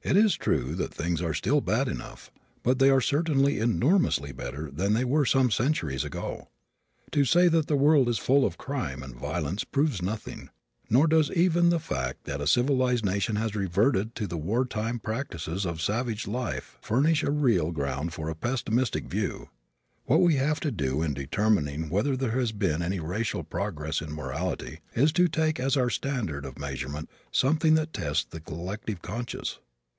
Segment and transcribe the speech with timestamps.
[0.00, 2.30] It is true that things are still bad enough
[2.62, 6.48] but they are certainly enormously better than they were some centuries ago.
[7.10, 10.48] To say that the world is full of crime and violence proves nothing;
[10.88, 15.66] nor does even the fact that a civilized nation has reverted to the wartime practices
[15.66, 19.50] of savage life furnish real ground for a pessimistic view.
[20.06, 24.14] What we have to do in determining whether there has been any racial progress in
[24.14, 29.58] morality is to take as our standard of measurement something that tests the collective conscience.